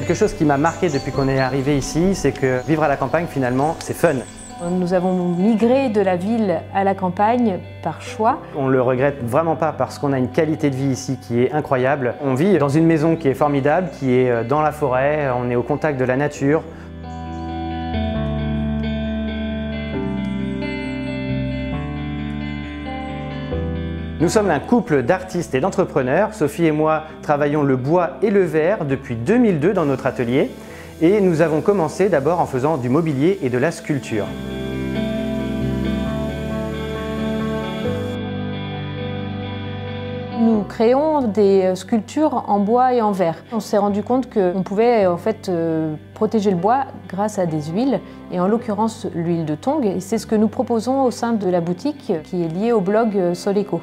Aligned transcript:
Quelque 0.00 0.14
chose 0.14 0.32
qui 0.32 0.46
m'a 0.46 0.56
marqué 0.56 0.88
depuis 0.88 1.12
qu'on 1.12 1.28
est 1.28 1.38
arrivé 1.38 1.76
ici, 1.76 2.14
c'est 2.14 2.32
que 2.32 2.66
vivre 2.66 2.82
à 2.82 2.88
la 2.88 2.96
campagne, 2.96 3.26
finalement, 3.28 3.76
c'est 3.80 3.92
fun. 3.92 4.14
Nous 4.70 4.94
avons 4.94 5.12
migré 5.28 5.90
de 5.90 6.00
la 6.00 6.16
ville 6.16 6.62
à 6.74 6.84
la 6.84 6.94
campagne 6.94 7.58
par 7.82 8.00
choix. 8.00 8.38
On 8.56 8.68
le 8.68 8.80
regrette 8.80 9.22
vraiment 9.22 9.56
pas 9.56 9.72
parce 9.72 9.98
qu'on 9.98 10.14
a 10.14 10.18
une 10.18 10.30
qualité 10.30 10.70
de 10.70 10.74
vie 10.74 10.86
ici 10.86 11.18
qui 11.20 11.42
est 11.42 11.52
incroyable. 11.52 12.14
On 12.24 12.32
vit 12.32 12.56
dans 12.56 12.70
une 12.70 12.86
maison 12.86 13.14
qui 13.14 13.28
est 13.28 13.34
formidable, 13.34 13.90
qui 13.98 14.14
est 14.14 14.30
euh, 14.30 14.42
dans 14.42 14.62
la 14.62 14.72
forêt, 14.72 15.28
on 15.36 15.50
est 15.50 15.56
au 15.56 15.62
contact 15.62 16.00
de 16.00 16.06
la 16.06 16.16
nature. 16.16 16.62
Nous 24.20 24.28
sommes 24.28 24.50
un 24.50 24.60
couple 24.60 25.02
d'artistes 25.02 25.54
et 25.54 25.60
d'entrepreneurs. 25.60 26.34
Sophie 26.34 26.66
et 26.66 26.72
moi 26.72 27.04
travaillons 27.22 27.62
le 27.62 27.76
bois 27.76 28.18
et 28.20 28.28
le 28.28 28.42
verre 28.42 28.84
depuis 28.84 29.16
2002 29.16 29.72
dans 29.72 29.86
notre 29.86 30.04
atelier 30.04 30.50
et 31.00 31.22
nous 31.22 31.40
avons 31.40 31.62
commencé 31.62 32.10
d'abord 32.10 32.38
en 32.38 32.44
faisant 32.44 32.76
du 32.76 32.90
mobilier 32.90 33.38
et 33.40 33.48
de 33.48 33.56
la 33.56 33.70
sculpture. 33.70 34.26
Nous 40.38 40.64
créons 40.64 41.22
des 41.22 41.74
sculptures 41.74 42.44
en 42.46 42.60
bois 42.60 42.92
et 42.92 43.00
en 43.00 43.12
verre. 43.12 43.36
On 43.52 43.60
s'est 43.60 43.78
rendu 43.78 44.02
compte 44.02 44.30
qu'on 44.30 44.62
pouvait 44.62 45.06
en 45.06 45.16
fait 45.16 45.48
euh, 45.48 45.94
protéger 46.12 46.50
le 46.50 46.56
bois 46.56 46.84
grâce 47.08 47.38
à 47.38 47.46
des 47.46 47.62
huiles, 47.62 48.00
et 48.32 48.40
en 48.40 48.48
l'occurrence 48.48 49.06
l'huile 49.14 49.46
de 49.46 49.54
tongue. 49.54 49.86
Et 49.86 50.00
c'est 50.00 50.18
ce 50.18 50.26
que 50.26 50.34
nous 50.34 50.48
proposons 50.48 51.04
au 51.04 51.10
sein 51.10 51.32
de 51.32 51.48
la 51.48 51.60
boutique 51.60 52.12
qui 52.24 52.42
est 52.42 52.48
liée 52.48 52.72
au 52.72 52.80
blog 52.80 53.34
Soleco. 53.34 53.80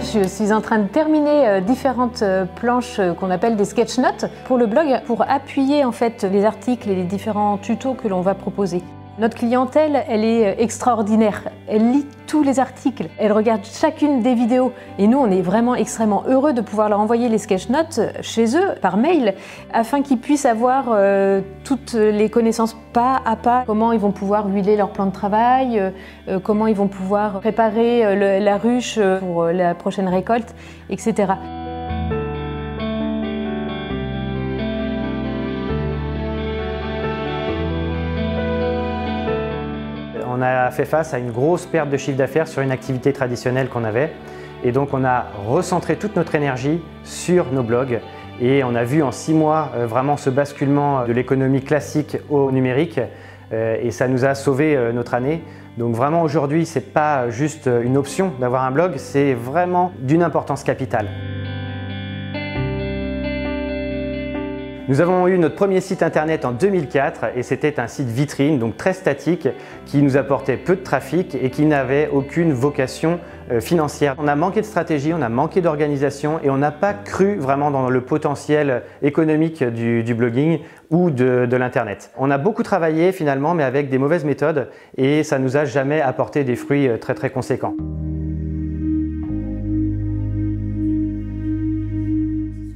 Je 0.00 0.26
suis 0.26 0.52
en 0.52 0.60
train 0.60 0.78
de 0.78 0.88
terminer 0.88 1.48
euh, 1.48 1.60
différentes 1.60 2.22
euh, 2.22 2.44
planches 2.44 2.98
euh, 2.98 3.12
qu'on 3.12 3.30
appelle 3.30 3.56
des 3.56 3.64
sketch 3.64 3.98
notes 3.98 4.26
pour 4.46 4.58
le 4.58 4.66
blog 4.66 4.86
pour 5.06 5.22
appuyer 5.28 5.84
en 5.84 5.92
fait 5.92 6.24
les 6.24 6.44
articles 6.44 6.88
et 6.90 6.94
les 6.94 7.04
différents 7.04 7.58
tutos 7.58 7.94
que 7.94 8.08
l'on 8.08 8.20
va 8.20 8.34
proposer. 8.34 8.82
Notre 9.16 9.36
clientèle, 9.36 10.04
elle 10.08 10.24
est 10.24 10.60
extraordinaire. 10.60 11.42
Elle 11.68 11.92
lit 11.92 12.06
tous 12.26 12.42
les 12.42 12.58
articles, 12.58 13.08
elle 13.16 13.30
regarde 13.30 13.64
chacune 13.64 14.22
des 14.22 14.34
vidéos. 14.34 14.72
Et 14.98 15.06
nous, 15.06 15.18
on 15.18 15.30
est 15.30 15.40
vraiment 15.40 15.76
extrêmement 15.76 16.24
heureux 16.26 16.52
de 16.52 16.60
pouvoir 16.60 16.88
leur 16.88 16.98
envoyer 16.98 17.28
les 17.28 17.38
sketch 17.38 17.68
notes 17.68 18.00
chez 18.22 18.56
eux 18.56 18.74
par 18.82 18.96
mail 18.96 19.34
afin 19.72 20.02
qu'ils 20.02 20.18
puissent 20.18 20.46
avoir 20.46 20.86
euh, 20.88 21.42
toutes 21.62 21.92
les 21.92 22.28
connaissances 22.28 22.76
pas 22.92 23.22
à 23.24 23.36
pas, 23.36 23.62
comment 23.66 23.92
ils 23.92 24.00
vont 24.00 24.10
pouvoir 24.10 24.48
huiler 24.48 24.76
leur 24.76 24.90
plan 24.90 25.06
de 25.06 25.12
travail, 25.12 25.78
euh, 26.28 26.40
comment 26.42 26.66
ils 26.66 26.76
vont 26.76 26.88
pouvoir 26.88 27.38
préparer 27.38 28.04
euh, 28.04 28.40
la 28.40 28.58
ruche 28.58 28.98
pour 29.20 29.44
la 29.44 29.76
prochaine 29.76 30.08
récolte, 30.08 30.56
etc. 30.90 31.34
On 40.36 40.42
a 40.42 40.68
fait 40.72 40.84
face 40.84 41.14
à 41.14 41.20
une 41.20 41.30
grosse 41.30 41.64
perte 41.64 41.90
de 41.90 41.96
chiffre 41.96 42.18
d'affaires 42.18 42.48
sur 42.48 42.60
une 42.60 42.72
activité 42.72 43.12
traditionnelle 43.12 43.68
qu'on 43.68 43.84
avait. 43.84 44.10
Et 44.64 44.72
donc 44.72 44.88
on 44.92 45.04
a 45.04 45.26
recentré 45.46 45.94
toute 45.94 46.16
notre 46.16 46.34
énergie 46.34 46.82
sur 47.04 47.52
nos 47.52 47.62
blogs. 47.62 48.00
Et 48.40 48.64
on 48.64 48.74
a 48.74 48.82
vu 48.82 49.00
en 49.04 49.12
six 49.12 49.32
mois 49.32 49.70
euh, 49.76 49.86
vraiment 49.86 50.16
ce 50.16 50.30
basculement 50.30 51.06
de 51.06 51.12
l'économie 51.12 51.62
classique 51.62 52.16
au 52.30 52.50
numérique. 52.50 52.98
Euh, 53.52 53.76
et 53.80 53.92
ça 53.92 54.08
nous 54.08 54.24
a 54.24 54.34
sauvé 54.34 54.74
euh, 54.74 54.90
notre 54.90 55.14
année. 55.14 55.44
Donc 55.78 55.94
vraiment 55.94 56.22
aujourd'hui, 56.22 56.66
ce 56.66 56.80
n'est 56.80 56.84
pas 56.84 57.30
juste 57.30 57.70
une 57.84 57.96
option 57.96 58.32
d'avoir 58.40 58.64
un 58.64 58.72
blog, 58.72 58.94
c'est 58.96 59.34
vraiment 59.34 59.92
d'une 60.00 60.24
importance 60.24 60.64
capitale. 60.64 61.33
Nous 64.86 65.00
avons 65.00 65.26
eu 65.28 65.38
notre 65.38 65.54
premier 65.54 65.80
site 65.80 66.02
internet 66.02 66.44
en 66.44 66.52
2004 66.52 67.36
et 67.36 67.42
c'était 67.42 67.80
un 67.80 67.86
site 67.86 68.08
vitrine, 68.08 68.58
donc 68.58 68.76
très 68.76 68.92
statique, 68.92 69.48
qui 69.86 70.02
nous 70.02 70.18
apportait 70.18 70.58
peu 70.58 70.76
de 70.76 70.82
trafic 70.82 71.34
et 71.34 71.48
qui 71.48 71.64
n'avait 71.64 72.10
aucune 72.12 72.52
vocation 72.52 73.18
euh, 73.50 73.62
financière. 73.62 74.14
On 74.18 74.28
a 74.28 74.36
manqué 74.36 74.60
de 74.60 74.66
stratégie, 74.66 75.14
on 75.14 75.22
a 75.22 75.30
manqué 75.30 75.62
d'organisation 75.62 76.38
et 76.42 76.50
on 76.50 76.58
n'a 76.58 76.70
pas 76.70 76.92
cru 76.92 77.36
vraiment 77.36 77.70
dans 77.70 77.88
le 77.88 78.00
potentiel 78.02 78.82
économique 79.00 79.64
du, 79.64 80.14
blogging 80.14 80.58
ou 80.90 81.10
de, 81.10 81.56
l'internet. 81.56 82.10
On 82.18 82.30
a 82.30 82.36
beaucoup 82.36 82.62
travaillé 82.62 83.12
finalement 83.12 83.54
mais 83.54 83.64
avec 83.64 83.88
des 83.88 83.96
mauvaises 83.96 84.26
méthodes 84.26 84.68
et 84.98 85.22
ça 85.22 85.38
nous 85.38 85.56
a 85.56 85.64
jamais 85.64 86.02
apporté 86.02 86.44
des 86.44 86.56
fruits 86.56 86.88
euh, 86.88 86.98
très 86.98 87.14
très 87.14 87.30
conséquents. 87.30 87.74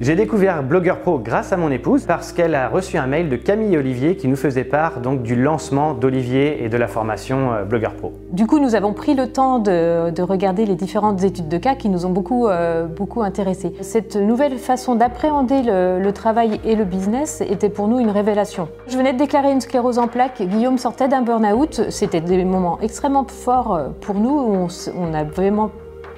J'ai 0.01 0.15
découvert 0.15 0.63
Blogger 0.63 0.93
Pro 1.01 1.19
grâce 1.19 1.51
à 1.51 1.57
mon 1.57 1.69
épouse 1.71 2.05
parce 2.05 2.31
qu'elle 2.31 2.55
a 2.55 2.69
reçu 2.69 2.97
un 2.97 3.05
mail 3.05 3.27
de 3.27 3.35
Camille 3.35 3.77
Olivier 3.77 4.15
qui 4.15 4.29
nous 4.29 4.37
faisait 4.37 4.63
part 4.63 5.01
donc 5.01 5.23
du 5.23 5.35
lancement 5.35 5.93
d'Olivier 5.93 6.63
et 6.63 6.69
de 6.69 6.77
la 6.77 6.87
formation 6.87 7.51
euh, 7.51 7.65
Blogger 7.65 7.89
Pro. 7.97 8.13
Du 8.31 8.47
coup, 8.47 8.59
nous 8.59 8.75
avons 8.75 8.93
pris 8.93 9.13
le 9.13 9.27
temps 9.27 9.59
de, 9.59 10.21
regarder 10.21 10.65
les 10.65 10.75
différentes 10.75 11.21
études 11.25 11.49
de 11.49 11.57
cas 11.57 11.75
qui 11.75 11.89
nous 11.89 12.05
ont 12.05 12.11
beaucoup, 12.11 12.47
euh, 12.47 12.85
beaucoup 12.87 13.23
intéressés. 13.23 13.73
Cette 13.81 14.15
nouvelle 14.15 14.57
façon 14.57 14.95
d'appréhender 14.95 15.63
le, 15.65 16.11
travail 16.13 16.61
et 16.63 16.75
le 16.75 16.85
business 16.85 17.41
était 17.41 17.69
pour 17.69 17.89
nous 17.89 17.99
une 17.99 18.09
révélation. 18.09 18.69
Je 18.87 18.97
venais 18.97 19.11
de 19.11 19.17
déclarer 19.17 19.51
une 19.51 19.59
sclérose 19.59 19.99
en 19.99 20.07
plaques, 20.07 20.41
Guillaume 20.41 20.77
sortait 20.77 21.09
d'un 21.09 21.23
burn-out, 21.23 21.89
c'était 21.89 22.21
des 22.21 22.45
moments 22.45 22.79
extrêmement 22.81 23.25
forts 23.27 23.75
euh, 23.75 23.89
pour 23.99 24.15
nous, 24.15 24.29
on, 24.29 24.67
on 24.97 25.13
a 25.13 25.25
vraiment 25.25 25.71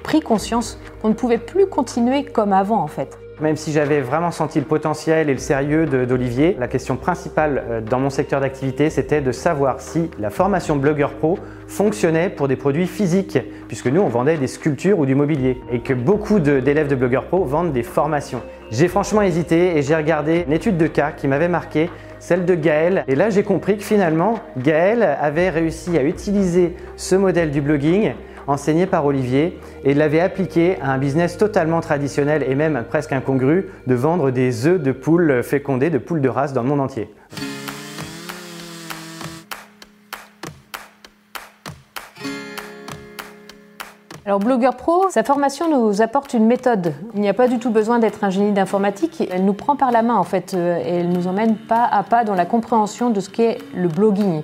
pris 0.04 0.20
conscience 0.20 0.78
qu'on 1.00 1.08
ne 1.08 1.14
pouvait 1.14 1.38
plus 1.38 1.66
continuer 1.66 2.22
comme 2.22 2.52
avant 2.52 2.80
en 2.80 2.86
fait. 2.88 3.18
Même 3.42 3.56
si 3.56 3.72
j'avais 3.72 4.00
vraiment 4.00 4.30
senti 4.30 4.60
le 4.60 4.64
potentiel 4.64 5.28
et 5.28 5.32
le 5.32 5.38
sérieux 5.40 5.84
d'Olivier, 5.84 6.56
la 6.60 6.68
question 6.68 6.94
principale 6.94 7.64
euh, 7.68 7.80
dans 7.80 7.98
mon 7.98 8.08
secteur 8.08 8.40
d'activité, 8.40 8.88
c'était 8.88 9.20
de 9.20 9.32
savoir 9.32 9.80
si 9.80 10.12
la 10.20 10.30
formation 10.30 10.76
Blogueur 10.76 11.14
Pro 11.14 11.40
fonctionnait 11.66 12.30
pour 12.30 12.46
des 12.46 12.54
produits 12.54 12.86
physiques, 12.86 13.40
puisque 13.66 13.88
nous, 13.88 14.00
on 14.00 14.06
vendait 14.06 14.36
des 14.36 14.46
sculptures 14.46 15.00
ou 15.00 15.06
du 15.06 15.16
mobilier, 15.16 15.60
et 15.72 15.80
que 15.80 15.92
beaucoup 15.92 16.38
d'élèves 16.38 16.86
de, 16.86 16.94
Blogueur 16.94 17.24
Pro 17.24 17.44
vendent 17.44 17.72
des 17.72 17.82
formations. 17.82 18.42
J'ai 18.70 18.86
franchement 18.86 19.22
hésité 19.22 19.76
et 19.76 19.82
j'ai 19.82 19.96
regardé 19.96 20.44
une 20.46 20.52
étude 20.52 20.76
de 20.76 20.86
cas 20.86 21.10
qui 21.10 21.26
m'avait 21.26 21.48
marqué, 21.48 21.90
celle 22.20 22.44
de 22.44 22.54
Gaël. 22.54 23.04
Et 23.08 23.16
là, 23.16 23.28
j'ai 23.30 23.42
compris 23.42 23.76
que 23.76 23.82
finalement, 23.82 24.38
Gaël 24.56 25.02
avait 25.20 25.50
réussi 25.50 25.98
à 25.98 26.04
utiliser 26.04 26.76
ce 26.94 27.16
modèle 27.16 27.50
du 27.50 27.60
blogging 27.60 28.12
enseigné 28.46 28.86
par 28.86 29.06
Olivier 29.06 29.58
et 29.84 29.94
l'avait 29.94 30.20
appliqué 30.20 30.76
à 30.80 30.92
un 30.92 30.98
business 30.98 31.38
totalement 31.38 31.80
traditionnel 31.80 32.44
et 32.48 32.54
même 32.54 32.84
presque 32.88 33.12
incongru 33.12 33.68
de 33.86 33.94
vendre 33.94 34.30
des 34.30 34.66
œufs 34.66 34.80
de 34.80 34.92
poules 34.92 35.42
fécondées, 35.42 35.90
de 35.90 35.98
poules 35.98 36.20
de 36.20 36.28
race 36.28 36.52
dans 36.52 36.62
le 36.62 36.68
monde 36.68 36.80
entier. 36.80 37.08
Alors 44.24 44.38
Blogueur 44.38 44.76
Pro, 44.76 45.10
sa 45.10 45.24
formation 45.24 45.68
nous 45.68 46.00
apporte 46.00 46.32
une 46.32 46.46
méthode. 46.46 46.94
Il 47.14 47.20
n'y 47.20 47.28
a 47.28 47.34
pas 47.34 47.48
du 47.48 47.58
tout 47.58 47.70
besoin 47.70 47.98
d'être 47.98 48.22
un 48.22 48.30
génie 48.30 48.52
d'informatique. 48.52 49.28
Elle 49.32 49.44
nous 49.44 49.52
prend 49.52 49.74
par 49.74 49.90
la 49.90 50.02
main 50.02 50.14
en 50.14 50.22
fait 50.22 50.54
euh, 50.54 50.78
et 50.78 51.00
elle 51.00 51.08
nous 51.08 51.26
emmène 51.26 51.56
pas 51.56 51.84
à 51.84 52.04
pas 52.04 52.22
dans 52.22 52.36
la 52.36 52.46
compréhension 52.46 53.10
de 53.10 53.18
ce 53.18 53.28
qu'est 53.28 53.58
le 53.74 53.88
blogging. 53.88 54.42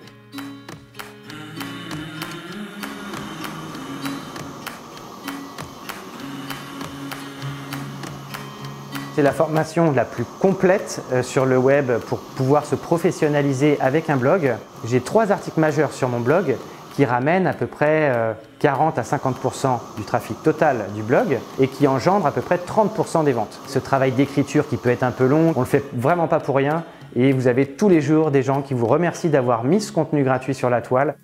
C'est 9.18 9.24
la 9.24 9.32
formation 9.32 9.90
la 9.90 10.04
plus 10.04 10.24
complète 10.38 11.02
euh, 11.12 11.24
sur 11.24 11.44
le 11.44 11.58
web 11.58 11.90
pour 12.06 12.20
pouvoir 12.20 12.64
se 12.64 12.76
professionnaliser 12.76 13.76
avec 13.80 14.10
un 14.10 14.16
blog. 14.16 14.54
J'ai 14.84 15.00
trois 15.00 15.32
articles 15.32 15.58
majeurs 15.58 15.90
sur 15.90 16.08
mon 16.08 16.20
blog 16.20 16.54
qui 16.94 17.04
ramènent 17.04 17.48
à 17.48 17.52
peu 17.52 17.66
près 17.66 18.14
40 18.60 18.96
euh, 18.96 19.00
à 19.00 19.02
50% 19.02 19.80
du 19.96 20.04
trafic 20.04 20.40
total 20.44 20.84
du 20.94 21.02
blog 21.02 21.40
et 21.58 21.66
qui 21.66 21.88
engendrent 21.88 22.28
à 22.28 22.30
peu 22.30 22.42
près 22.42 22.58
30% 22.58 23.24
des 23.24 23.32
ventes. 23.32 23.58
Ce 23.66 23.80
travail 23.80 24.12
d'écriture 24.12 24.68
qui 24.68 24.76
peut 24.76 24.90
être 24.90 25.02
un 25.02 25.10
peu 25.10 25.26
long, 25.26 25.52
on 25.56 25.60
le 25.62 25.66
fait 25.66 25.82
vraiment 25.94 26.28
pas 26.28 26.38
pour 26.38 26.54
rien 26.54 26.84
et 27.16 27.32
vous 27.32 27.48
avez 27.48 27.66
tous 27.66 27.88
les 27.88 28.00
jours 28.00 28.30
des 28.30 28.44
gens 28.44 28.62
qui 28.62 28.72
vous 28.72 28.86
remercient 28.86 29.30
d'avoir 29.30 29.64
mis 29.64 29.80
ce 29.80 29.90
contenu 29.90 30.22
gratuit 30.22 30.54
sur 30.54 30.70
la 30.70 30.80
toile. 30.80 31.16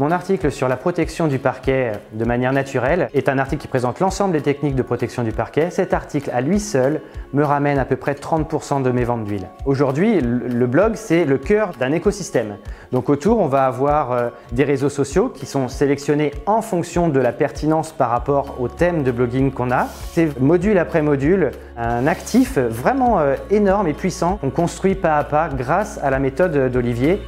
Mon 0.00 0.10
article 0.10 0.50
sur 0.50 0.66
la 0.66 0.76
protection 0.76 1.28
du 1.28 1.38
parquet 1.38 1.92
de 2.12 2.24
manière 2.24 2.52
naturelle 2.52 3.08
est 3.14 3.28
un 3.28 3.38
article 3.38 3.62
qui 3.62 3.68
présente 3.68 4.00
l'ensemble 4.00 4.32
des 4.32 4.40
techniques 4.40 4.74
de 4.74 4.82
protection 4.82 5.22
du 5.22 5.30
parquet. 5.30 5.70
Cet 5.70 5.94
article 5.94 6.32
à 6.34 6.40
lui 6.40 6.58
seul 6.58 7.00
me 7.32 7.44
ramène 7.44 7.78
à 7.78 7.84
peu 7.84 7.94
près 7.94 8.14
30% 8.14 8.82
de 8.82 8.90
mes 8.90 9.04
ventes 9.04 9.22
d'huile. 9.22 9.46
Aujourd'hui, 9.66 10.20
le 10.20 10.66
blog, 10.66 10.96
c'est 10.96 11.24
le 11.24 11.38
cœur 11.38 11.70
d'un 11.78 11.92
écosystème. 11.92 12.56
Donc 12.90 13.08
autour, 13.08 13.38
on 13.38 13.46
va 13.46 13.66
avoir 13.66 14.10
euh, 14.10 14.30
des 14.50 14.64
réseaux 14.64 14.88
sociaux 14.88 15.28
qui 15.28 15.46
sont 15.46 15.68
sélectionnés 15.68 16.32
en 16.46 16.60
fonction 16.60 17.08
de 17.08 17.20
la 17.20 17.30
pertinence 17.30 17.92
par 17.92 18.10
rapport 18.10 18.56
au 18.60 18.66
thème 18.66 19.04
de 19.04 19.12
blogging 19.12 19.52
qu'on 19.52 19.70
a. 19.70 19.86
C'est 20.10 20.40
module 20.40 20.78
après 20.78 21.02
module, 21.02 21.52
un 21.76 22.08
actif 22.08 22.58
vraiment 22.58 23.20
euh, 23.20 23.36
énorme 23.48 23.86
et 23.86 23.94
puissant 23.94 24.38
qu'on 24.38 24.50
construit 24.50 24.96
pas 24.96 25.18
à 25.18 25.22
pas 25.22 25.48
grâce 25.48 26.00
à 26.02 26.10
la 26.10 26.18
méthode 26.18 26.72
d'Olivier. 26.72 27.22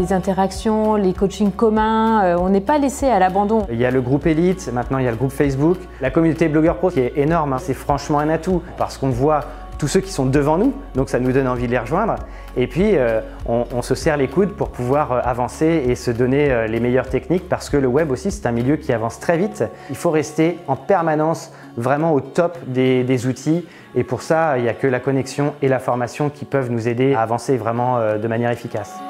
Les 0.00 0.12
interactions, 0.12 0.96
les 0.96 1.12
coachings 1.12 1.52
communs. 1.52 2.24
Euh, 2.24 2.36
on 2.38 2.48
n'est 2.48 2.60
pas 2.60 2.78
laissé 2.78 3.06
à 3.06 3.18
l'abandon. 3.18 3.66
Il 3.70 3.78
y 3.78 3.84
a 3.84 3.90
le 3.90 4.00
groupe 4.00 4.26
Elite, 4.26 4.70
maintenant 4.72 4.98
il 4.98 5.04
y 5.04 5.08
a 5.08 5.10
le 5.10 5.16
groupe 5.16 5.32
Facebook. 5.32 5.76
La 6.00 6.10
communauté 6.10 6.48
Blogueur 6.48 6.76
Pro 6.76 6.90
qui 6.90 7.00
est 7.00 7.12
énorme, 7.16 7.52
hein. 7.52 7.58
c'est 7.60 7.74
franchement 7.74 8.18
un 8.18 8.28
atout 8.30 8.62
parce 8.78 8.96
qu'on 8.96 9.10
voit 9.10 9.44
tous 9.78 9.88
ceux 9.88 10.00
qui 10.00 10.12
sont 10.12 10.26
devant 10.26 10.58
nous, 10.58 10.74
donc 10.94 11.08
ça 11.08 11.18
nous 11.18 11.32
donne 11.32 11.48
envie 11.48 11.66
de 11.66 11.70
les 11.70 11.78
rejoindre. 11.78 12.16
Et 12.54 12.66
puis, 12.66 12.96
euh, 12.96 13.22
on, 13.46 13.80
se 13.80 13.94
serre 13.94 14.18
les 14.18 14.28
coudes 14.28 14.50
pour 14.50 14.68
pouvoir 14.68 15.12
euh, 15.12 15.20
avancer 15.24 15.84
et 15.86 15.94
se 15.94 16.10
donner 16.10 16.68
les 16.68 16.80
meilleures 16.80 17.08
techniques 17.08 17.48
parce 17.48 17.70
que 17.70 17.78
le 17.78 17.88
web 17.88 18.10
aussi, 18.10 18.30
c'est 18.30 18.46
un 18.46 18.52
milieu 18.52 18.76
qui 18.76 18.92
avance 18.92 19.20
très 19.20 19.38
vite. 19.38 19.64
Il 19.88 19.96
faut 19.96 20.10
rester 20.10 20.58
en 20.66 20.76
permanence 20.76 21.50
vraiment 21.78 22.12
au 22.12 22.20
top 22.20 22.58
des, 22.66 23.26
outils. 23.26 23.66
Et 23.94 24.04
pour 24.04 24.20
ça, 24.20 24.58
il 24.58 24.64
n'y 24.64 24.68
a 24.68 24.74
que 24.74 24.86
la 24.86 25.00
connexion 25.00 25.54
et 25.62 25.68
la 25.68 25.78
formation 25.78 26.28
qui 26.28 26.44
peuvent 26.44 26.70
nous 26.70 26.86
aider 26.86 27.14
à 27.14 27.22
avancer 27.22 27.56
vraiment 27.56 27.98
de 28.18 28.28
manière 28.28 28.50
efficace. 28.50 29.00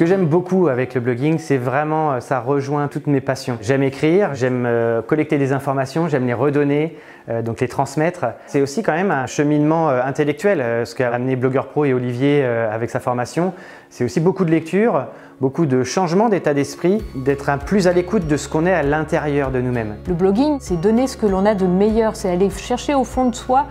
Que 0.00 0.06
j'aime 0.06 0.24
beaucoup 0.24 0.68
avec 0.68 0.94
le 0.94 1.02
blogging, 1.02 1.36
c'est 1.36 1.58
vraiment, 1.58 2.12
euh, 2.12 2.20
ça 2.20 2.40
rejoint 2.40 2.88
toutes 2.88 3.06
mes 3.06 3.20
passions. 3.20 3.58
J'aime 3.60 3.82
écrire, 3.82 4.34
j'aime 4.34 4.64
euh, 4.64 5.02
collecter 5.02 5.36
des 5.36 5.52
informations, 5.52 6.08
j'aime 6.08 6.26
les 6.26 6.32
redonner, 6.32 6.96
euh, 7.28 7.42
donc 7.42 7.60
les 7.60 7.68
transmettre. 7.68 8.24
C'est 8.46 8.62
aussi 8.62 8.82
quand 8.82 8.94
même 8.94 9.10
un 9.10 9.26
cheminement 9.26 9.90
intellectuel, 9.90 10.86
ce 10.86 10.94
qu'a 10.94 11.12
amené 11.12 11.36
Blogueur 11.36 11.68
Pro 11.68 11.84
et 11.84 11.92
Olivier 11.92 12.42
avec 12.42 12.88
sa 12.88 12.98
formation. 12.98 13.52
C'est 13.92 14.04
aussi 14.04 14.20
beaucoup 14.20 14.44
de 14.44 14.52
lecture, 14.52 15.06
beaucoup 15.40 15.66
de 15.66 15.82
changements 15.82 16.28
d'état 16.28 16.54
d'esprit, 16.54 17.02
d'être 17.16 17.50
un 17.50 17.58
plus 17.58 17.88
à 17.88 17.92
l'écoute 17.92 18.28
de 18.28 18.36
ce 18.36 18.48
qu'on 18.48 18.64
est 18.64 18.72
à 18.72 18.84
l'intérieur 18.84 19.50
de 19.50 19.60
nous-mêmes. 19.60 19.96
Le 20.06 20.14
blogging, 20.14 20.58
c'est 20.60 20.80
donner 20.80 21.08
ce 21.08 21.16
que 21.16 21.26
l'on 21.26 21.44
a 21.44 21.56
de 21.56 21.66
meilleur, 21.66 22.14
c'est 22.14 22.30
aller 22.30 22.50
chercher 22.50 22.94
au 22.94 23.02
fond 23.02 23.28
de 23.28 23.34
soi 23.34 23.66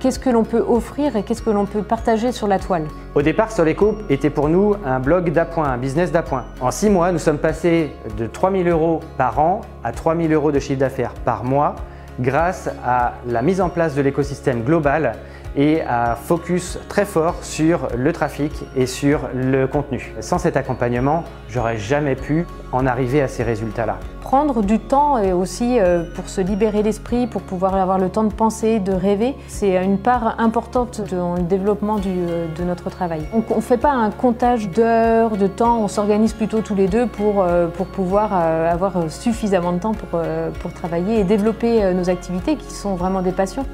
qu'est-ce 0.00 0.18
que 0.18 0.28
l'on 0.28 0.42
peut 0.42 0.64
offrir 0.68 1.14
et 1.14 1.22
qu'est-ce 1.22 1.42
que 1.42 1.50
l'on 1.50 1.66
peut 1.66 1.84
partager 1.84 2.32
sur 2.32 2.48
la 2.48 2.58
toile. 2.58 2.82
Au 3.14 3.22
départ, 3.22 3.52
Soleco 3.52 3.94
était 4.08 4.28
pour 4.28 4.48
nous 4.48 4.74
un 4.84 4.98
blog 4.98 5.30
d'appoint, 5.30 5.68
un 5.68 5.78
business 5.78 6.10
d'appoint. 6.10 6.46
En 6.60 6.72
six 6.72 6.90
mois, 6.90 7.12
nous 7.12 7.20
sommes 7.20 7.38
passés 7.38 7.92
de 8.18 8.26
3 8.26 8.50
000 8.50 8.64
euros 8.64 8.98
par 9.16 9.38
an 9.38 9.60
à 9.84 9.92
3 9.92 10.16
000 10.16 10.32
euros 10.32 10.50
de 10.50 10.58
chiffre 10.58 10.80
d'affaires 10.80 11.14
par 11.24 11.44
mois 11.44 11.76
grâce 12.18 12.68
à 12.84 13.14
la 13.26 13.40
mise 13.40 13.60
en 13.60 13.68
place 13.68 13.94
de 13.94 14.02
l'écosystème 14.02 14.62
global 14.62 15.12
et 15.56 15.82
à 15.82 16.14
focus 16.14 16.78
très 16.88 17.04
fort 17.04 17.36
sur 17.42 17.88
le 17.96 18.12
trafic 18.12 18.52
et 18.76 18.86
sur 18.86 19.28
le 19.34 19.66
contenu. 19.66 20.14
Sans 20.20 20.38
cet 20.38 20.56
accompagnement, 20.56 21.24
j'aurais 21.48 21.78
jamais 21.78 22.14
pu 22.14 22.46
en 22.72 22.86
arriver 22.86 23.20
à 23.20 23.28
ces 23.28 23.42
résultats-là. 23.42 23.98
Prendre 24.20 24.62
du 24.62 24.78
temps 24.78 25.18
et 25.18 25.32
aussi 25.32 25.80
euh, 25.80 26.04
pour 26.14 26.28
se 26.28 26.40
libérer 26.40 26.82
l'esprit, 26.82 27.26
pour 27.26 27.42
pouvoir 27.42 27.74
avoir 27.74 27.98
le 27.98 28.10
temps 28.10 28.22
de 28.22 28.32
penser, 28.32 28.78
de 28.78 28.92
rêver, 28.92 29.34
c'est 29.48 29.82
une 29.82 29.98
part 29.98 30.38
importante 30.38 31.00
dans 31.10 31.34
le 31.34 31.42
développement 31.42 31.96
euh, 32.06 32.46
de 32.56 32.62
notre 32.62 32.90
travail. 32.90 33.26
On 33.32 33.56
ne 33.56 33.60
fait 33.60 33.76
pas 33.76 33.90
un 33.90 34.10
comptage 34.10 34.70
d'heures, 34.70 35.36
de 35.36 35.48
temps, 35.48 35.80
on 35.80 35.88
s'organise 35.88 36.32
plutôt 36.32 36.60
tous 36.60 36.76
les 36.76 36.86
deux 36.86 37.06
pour, 37.06 37.42
euh, 37.42 37.66
pouvoir 37.92 38.32
avoir 38.32 39.10
suffisamment 39.10 39.72
de 39.72 39.78
temps 39.78 39.92
pour 39.92 40.72
travailler 40.72 41.20
et 41.20 41.24
développer 41.24 41.92
nos 41.94 42.08
activités 42.08 42.56
qui 42.56 42.72
sont 42.72 42.94
vraiment 42.94 43.22
des 43.22 43.32
passions. 43.32 43.64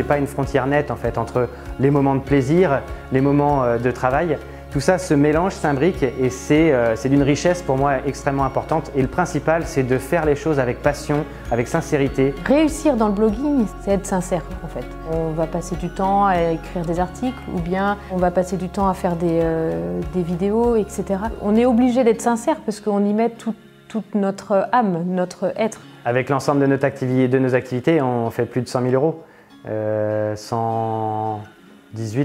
J'ai 0.00 0.06
pas 0.06 0.16
une 0.16 0.26
frontière 0.26 0.66
nette 0.66 0.90
en 0.90 0.96
fait 0.96 1.18
entre 1.18 1.50
les 1.78 1.90
moments 1.90 2.14
de 2.14 2.22
plaisir, 2.22 2.80
les 3.12 3.20
moments 3.20 3.64
euh, 3.64 3.76
de 3.76 3.90
travail. 3.90 4.38
Tout 4.72 4.80
ça 4.80 4.96
se 4.96 5.12
mélange, 5.12 5.52
s'imbrique 5.52 6.02
et 6.02 6.30
euh, 6.52 6.94
c'est 6.96 7.10
d'une 7.10 7.22
richesse 7.22 7.60
pour 7.60 7.76
moi 7.76 7.96
extrêmement 8.06 8.44
importante. 8.44 8.90
Et 8.96 9.02
le 9.02 9.08
principal, 9.08 9.64
c'est 9.66 9.82
de 9.82 9.98
faire 9.98 10.24
les 10.24 10.36
choses 10.36 10.58
avec 10.58 10.80
passion, 10.80 11.26
avec 11.50 11.68
sincérité. 11.68 12.34
Réussir 12.46 12.96
dans 12.96 13.08
le 13.08 13.12
blogging, 13.12 13.66
c'est 13.82 13.90
être 13.90 14.06
sincère 14.06 14.40
en 14.64 14.68
fait. 14.68 14.86
On 15.12 15.32
va 15.32 15.46
passer 15.46 15.76
du 15.76 15.90
temps 15.90 16.24
à 16.24 16.52
écrire 16.52 16.86
des 16.86 16.98
articles 16.98 17.42
ou 17.54 17.60
bien 17.60 17.98
on 18.10 18.16
va 18.16 18.30
passer 18.30 18.56
du 18.56 18.70
temps 18.70 18.88
à 18.88 18.94
faire 18.94 19.16
des, 19.16 19.40
euh, 19.42 20.00
des 20.14 20.22
vidéos, 20.22 20.76
etc. 20.76 21.04
On 21.42 21.54
est 21.56 21.66
obligé 21.66 22.04
d'être 22.04 22.22
sincère 22.22 22.56
parce 22.64 22.80
qu'on 22.80 23.04
y 23.04 23.12
met 23.12 23.28
toute 23.28 24.14
notre 24.14 24.66
âme, 24.72 25.04
notre 25.08 25.52
être. 25.58 25.82
Avec 26.06 26.30
l'ensemble 26.30 26.66
de, 26.66 27.26
de 27.26 27.38
nos 27.38 27.54
activités, 27.54 28.00
on 28.00 28.30
fait 28.30 28.46
plus 28.46 28.62
de 28.62 28.66
100 28.66 28.80
000 28.80 28.94
euros. 28.94 29.24
118 29.64 29.68
euh, 29.68 30.34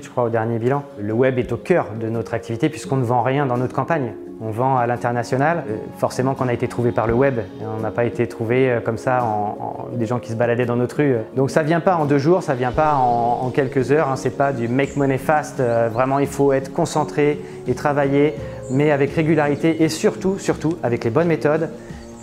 je 0.04 0.10
crois 0.10 0.24
au 0.26 0.30
dernier 0.30 0.58
bilan. 0.58 0.84
Le 1.00 1.14
web 1.14 1.38
est 1.38 1.52
au 1.52 1.58
cœur 1.58 1.88
de 2.00 2.08
notre 2.10 2.34
activité 2.34 2.70
puisqu'on 2.70 2.98
ne 2.98 3.04
vend 3.04 3.22
rien 3.22 3.46
dans 3.46 3.58
notre 3.58 3.74
campagne. 3.74 4.14
On 4.42 4.52
vend 4.52 4.78
à 4.78 4.88
l'international. 4.88 5.64
Euh, 5.70 5.78
forcément 5.98 6.34
qu'on 6.34 6.48
a 6.48 6.54
été 6.54 6.68
trouvé 6.68 6.92
par 6.92 7.08
le 7.08 7.14
web. 7.14 7.40
On 7.62 7.82
n'a 7.82 7.92
pas 7.92 8.06
été 8.06 8.28
trouvé 8.28 8.70
euh, 8.70 8.80
comme 8.80 8.98
ça 8.98 9.24
en, 9.24 9.88
des 9.94 10.06
gens 10.06 10.20
qui 10.20 10.32
se 10.32 10.36
baladaient 10.36 10.66
dans 10.66 10.78
notre 10.78 10.98
rue. 10.98 11.16
Donc 11.36 11.52
ça 11.52 11.64
vient 11.64 11.82
pas 11.82 11.98
en 11.98 12.06
deux 12.06 12.20
jours, 12.20 12.42
ça 12.42 12.54
vient 12.54 12.72
pas 12.72 12.96
en, 12.96 13.50
quelques 13.50 13.92
heures. 13.92 14.10
Hein. 14.10 14.16
C'est 14.16 14.38
pas 14.38 14.54
du 14.54 14.68
make 14.68 14.96
money 14.96 15.18
fast. 15.18 15.62
vraiment 15.92 16.20
il 16.20 16.28
faut 16.28 16.54
être 16.54 16.72
concentré 16.72 17.42
et 17.68 17.76
travailler, 17.76 18.34
mais 18.72 18.92
avec 18.92 19.12
régularité 19.14 19.84
et 19.84 19.90
surtout, 19.90 20.40
surtout 20.40 20.78
avec 20.84 21.04
les 21.04 21.10
bonnes 21.10 21.28
méthodes 21.28 21.70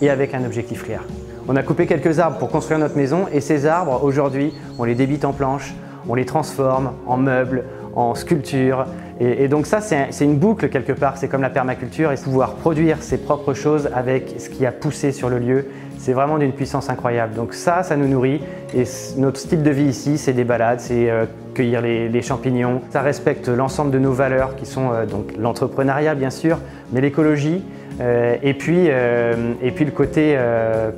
et 0.01 0.09
avec 0.09 0.33
un 0.33 0.43
objectif 0.43 0.83
clair. 0.83 1.03
On 1.47 1.57
a 1.57 1.63
coupé 1.63 1.87
quelques 1.87 2.19
arbres 2.19 2.37
pour 2.37 2.49
construire 2.49 2.79
notre 2.79 2.95
maison 2.95 3.25
et 3.33 3.41
ces 3.41 3.65
arbres, 3.65 4.01
aujourd'hui, 4.03 4.53
on 4.79 4.85
les 4.85 4.95
débite 4.95 5.25
en 5.25 5.33
planches, 5.33 5.73
on 6.07 6.15
les 6.15 6.25
transforme 6.25 6.91
en 7.05 7.17
meubles, 7.17 7.65
en 7.95 8.15
sculptures. 8.15 8.85
Et, 9.19 9.47
donc 9.49 9.65
ça, 9.65 9.81
c'est 9.81 10.25
une 10.25 10.37
boucle 10.37 10.69
quelque 10.69 10.93
part, 10.93 11.17
c'est 11.17 11.27
comme 11.27 11.41
la 11.41 11.49
permaculture 11.49 12.11
et 12.11 12.15
pouvoir 12.15 12.55
produire 12.55 13.03
ses 13.03 13.17
propres 13.17 13.53
choses 13.53 13.89
avec 13.93 14.35
ce 14.37 14.49
qui 14.49 14.65
a 14.65 14.71
poussé 14.71 15.11
sur 15.11 15.29
le 15.29 15.37
lieu, 15.37 15.67
c'est 15.97 16.13
vraiment 16.13 16.37
d'une 16.37 16.53
puissance 16.53 16.89
incroyable. 16.89 17.33
Donc 17.35 17.53
ça, 17.53 17.83
ça 17.83 17.97
nous 17.97 18.07
nourrit 18.07 18.41
et 18.73 18.83
notre 19.17 19.39
style 19.39 19.63
de 19.63 19.69
vie 19.69 19.85
ici, 19.85 20.17
c'est 20.17 20.33
des 20.33 20.43
balades, 20.45 20.79
c'est 20.79 21.09
euh, 21.09 21.25
cueillir 21.53 21.81
les, 21.81 22.21
champignons. 22.21 22.81
Ça 22.89 23.01
respecte 23.01 23.47
l'ensemble 23.47 23.91
de 23.91 23.99
nos 23.99 24.11
valeurs 24.11 24.55
qui 24.55 24.65
sont 24.65 24.91
euh, 24.91 25.05
donc 25.05 25.33
l'entrepreneuriat 25.37 26.15
bien 26.15 26.29
sûr, 26.29 26.57
mais 26.91 27.01
l'écologie, 27.01 27.63
euh, 28.01 28.37
et, 28.41 28.53
puis, 28.53 28.87
euh, 28.89 29.53
et 29.61 29.71
puis 29.71 29.85
le 29.85 29.91
côté 29.91 30.37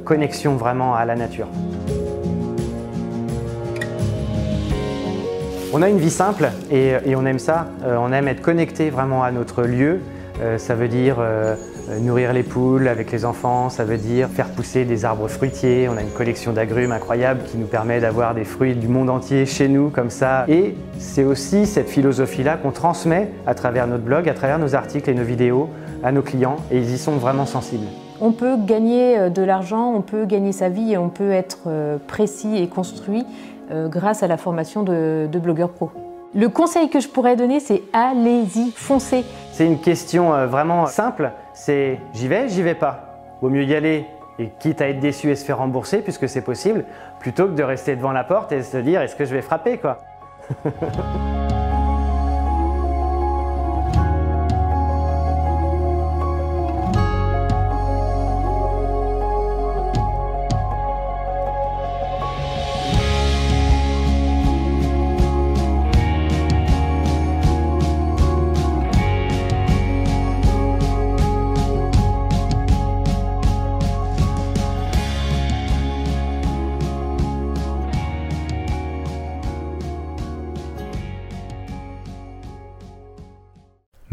connexion 0.04 0.56
vraiment 0.56 0.96
à 0.96 1.06
la 1.06 1.16
nature. 1.16 1.48
On 5.74 5.81
a 5.81 5.90
une 5.90 5.98
vie 5.98 6.09
simple 6.09 6.50
et, 6.71 6.94
on 7.16 7.26
aime 7.26 7.40
ça. 7.40 7.68
on 7.85 8.14
aime 8.14 8.30
être 8.30 8.42
connecté 8.42 8.90
vraiment 8.90 9.24
à 9.24 9.31
notre 9.31 9.64
lieu. 9.64 10.00
Ça 10.57 10.75
veut 10.75 10.87
dire 10.87 11.18
nourrir 12.01 12.33
les 12.33 12.44
poules 12.44 12.87
avec 12.87 13.11
les 13.11 13.25
enfants, 13.25 13.69
ça 13.69 13.83
veut 13.83 13.97
dire 13.97 14.27
faire 14.27 14.49
pousser 14.49 14.85
des 14.85 15.06
arbres 15.06 15.27
fruitiers. 15.27 15.87
On 15.89 15.97
a 15.97 16.01
une 16.01 16.11
collection 16.11 16.51
d'agrumes 16.51 16.92
incroyable 16.92 17.42
qui 17.45 17.57
nous 17.57 17.68
permet 17.68 17.99
d'avoir 17.99 18.33
des 18.33 18.44
fruits 18.44 18.75
du 18.75 18.87
monde 18.87 19.09
entier 19.09 19.45
chez 19.45 19.68
nous 19.68 19.89
comme 19.89 20.09
ça. 20.09 20.45
Et 20.47 20.75
c'est 20.97 21.23
aussi 21.23 21.65
cette 21.65 21.89
philosophie-là 21.89 22.57
qu'on 22.57 22.71
transmet 22.71 23.31
à 23.47 23.54
travers 23.54 23.87
notre 23.87 24.04
blog, 24.04 24.27
à 24.27 24.33
travers 24.33 24.59
nos 24.59 24.75
articles 24.75 25.09
et 25.09 25.13
nos 25.13 25.23
vidéos 25.23 25.69
à 26.04 26.11
nos 26.11 26.21
clients 26.21 26.57
et 26.71 26.77
ils 26.77 26.92
y 26.92 26.97
sont 26.97 27.18
vraiment 27.18 27.45
sensibles. 27.45 27.87
On 28.21 28.31
peut 28.31 28.56
gagner 28.57 29.18
euh, 29.18 29.30
de 29.30 29.42
l'argent, 29.42 29.94
on 29.94 30.01
peut 30.01 30.25
gagner 30.25 30.51
sa 30.51 30.69
vie 30.69 30.94
et 30.94 30.97
on 30.97 31.09
peut 31.09 31.31
être 31.31 31.63
euh, 31.68 31.97
précis 32.07 32.56
et 32.57 32.68
construit 32.68 33.25
euh, 33.71 33.87
grâce 33.87 34.23
à 34.23 34.27
la 34.27 34.37
formation 34.37 34.83
de, 34.83 35.27
de 35.30 35.39
blogueur 35.39 35.69
pro. 35.69 35.89
Le 36.35 36.49
conseil 36.49 36.89
que 36.89 36.99
je 36.99 37.07
pourrais 37.07 37.37
donner, 37.37 37.61
c'est 37.61 37.83
allez-y, 37.94 38.71
foncez. 38.71 39.23
C'est 39.54 39.65
une 39.65 39.80
question 39.80 40.31
vraiment 40.47 40.85
simple, 40.85 41.31
c'est 41.54 41.97
j'y 42.13 42.27
vais, 42.27 42.49
j'y 42.49 42.61
vais 42.61 42.75
pas. 42.75 43.21
Vaut 43.42 43.49
mieux 43.49 43.63
y 43.63 43.73
aller 43.73 44.06
et 44.37 44.49
quitte 44.59 44.81
à 44.81 44.89
être 44.89 44.99
déçu 44.99 45.30
et 45.30 45.35
se 45.35 45.45
faire 45.45 45.59
rembourser 45.59 45.99
puisque 45.99 46.27
c'est 46.27 46.42
possible, 46.42 46.83
plutôt 47.19 47.45
que 47.45 47.54
de 47.54 47.63
rester 47.63 47.95
devant 47.95 48.11
la 48.11 48.25
porte 48.25 48.51
et 48.51 48.63
se 48.63 48.75
dire 48.75 49.01
est-ce 49.01 49.15
que 49.15 49.23
je 49.23 49.33
vais 49.33 49.42
frapper 49.42 49.77
quoi? 49.77 49.99